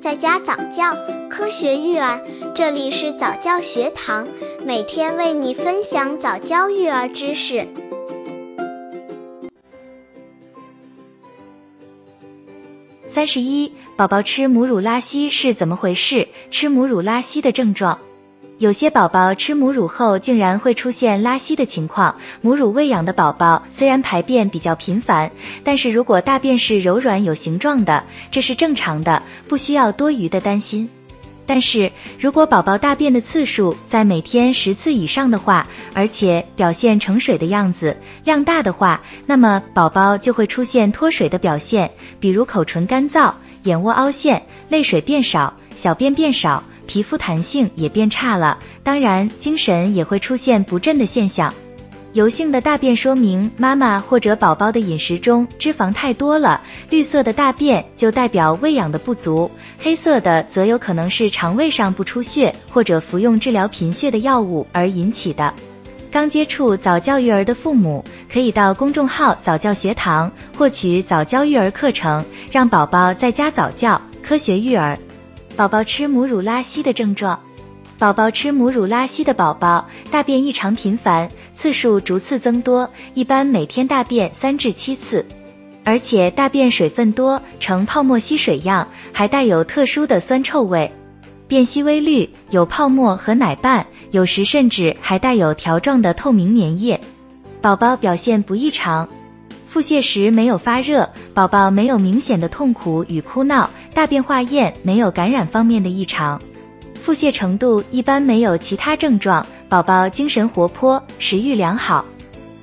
[0.00, 0.96] 在家早教，
[1.28, 2.24] 科学育儿，
[2.54, 4.28] 这里是早教学堂，
[4.64, 7.66] 每天为你分享早教育儿知识。
[13.08, 16.28] 三十一，宝宝吃母乳拉稀是怎么回事？
[16.52, 17.98] 吃母乳拉稀的症状。
[18.58, 22.16] 有些宝宝吃母乳后竟然会出现拉稀的情况。
[22.40, 25.30] 母乳喂养的宝宝虽然排便比较频繁，
[25.62, 28.02] 但是如果大便是柔软有形状的，
[28.32, 30.90] 这是正常的，不需要多余的担心。
[31.46, 41.88] 但是如果宝宝大便的次数在每天十次以上的话，而且表现成水的样子，量大的话，那么宝宝就会出现脱水的表现，
[42.18, 43.32] 比如口唇干燥、
[43.62, 46.60] 眼窝凹陷、泪水变少、小便变少。
[46.88, 51.52] 皮肤弹性也变差了，当然精神也会出现不振的现象。
[52.14, 59.48] 油性的大便说明妈妈或者宝宝的饮食中脂肪太多了，绿色的大便就代表喂养的不足，
[59.78, 65.52] 黑色的则有可能是肠胃上不出血或者服用治疗贫血的药物而引起的。
[66.10, 74.98] 刚接触早教育儿的父母，可以到公众号早教学堂获取早教育儿课程，让宝宝在家早教，科学育儿。
[75.58, 77.40] 宝宝吃母乳拉稀的症状，
[77.98, 85.26] 宝宝吃母乳拉稀的宝宝大便异常频繁，次数逐次增多，一般每天大便三至七次，
[85.82, 90.92] 而且大便水分多，呈泡沫稀水样，还带有特殊的酸臭味，
[91.48, 97.00] 便稀微绿，有泡沫和奶瓣，有时甚至还带有条状的透明粘液。
[97.60, 99.08] 宝宝表现不异常。
[99.68, 106.40] 腹泻时没有发热，宝宝没有明显的痛苦与哭闹，大便化验没有感染方面的异常，
[107.02, 112.02] 腹泻程度一般没有其他症状，宝宝精神活泼，食欲良好。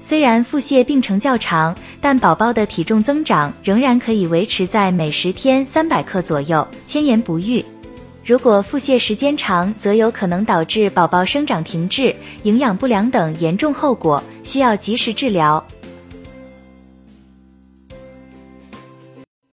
[0.00, 7.62] 虽然腹泻病程较长，但宝宝的体重增长仍然可以维持在每十天三百克左右，千言不愈。
[8.24, 15.62] 如果腹泻时间长，则有可能导致宝宝生长停滞、营养不良等严重后果，需要及时治疗。